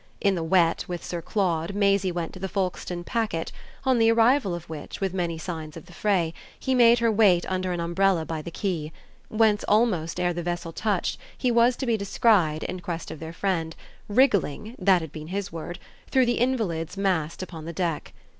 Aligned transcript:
In 0.19 0.33
the 0.33 0.41
wet, 0.43 0.85
with 0.87 1.03
Sir 1.05 1.21
Claude, 1.21 1.75
Maisie 1.75 2.11
went 2.11 2.33
to 2.33 2.39
the 2.39 2.49
Folkestone 2.49 3.03
packet, 3.03 3.51
on 3.83 3.99
the 3.99 4.11
arrival 4.11 4.55
of 4.55 4.67
which, 4.67 4.99
with 4.99 5.13
many 5.13 5.37
signs 5.37 5.77
of 5.77 5.85
the 5.85 5.93
fray, 5.93 6.33
he 6.59 6.73
made 6.73 6.97
her 6.97 7.11
wait 7.11 7.45
under 7.47 7.71
an 7.71 7.79
umbrella 7.79 8.25
by 8.25 8.41
the 8.41 8.49
quay; 8.49 8.91
whence 9.29 9.63
almost 9.67 10.19
ere 10.19 10.33
the 10.33 10.41
vessel 10.41 10.71
touched, 10.73 11.19
he 11.37 11.51
was 11.51 11.75
to 11.75 11.85
be 11.85 11.97
descried, 11.97 12.63
in 12.63 12.79
quest 12.79 13.11
of 13.11 13.19
their 13.19 13.31
friend, 13.31 13.75
wriggling 14.07 14.75
that 14.79 15.01
had 15.03 15.11
been 15.11 15.27
his 15.27 15.51
word 15.51 15.77
through 16.09 16.25
the 16.25 16.39
invalids 16.39 16.97
massed 16.97 17.43
upon 17.43 17.65
the 17.65 17.73
deck. 17.73 18.11